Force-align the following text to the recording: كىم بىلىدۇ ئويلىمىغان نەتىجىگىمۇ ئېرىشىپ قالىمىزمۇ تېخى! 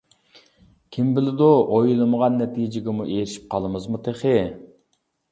كىم 0.95 1.09
بىلىدۇ 1.17 1.49
ئويلىمىغان 1.75 2.39
نەتىجىگىمۇ 2.43 3.05
ئېرىشىپ 3.17 3.45
قالىمىزمۇ 3.53 4.01
تېخى! 4.09 4.33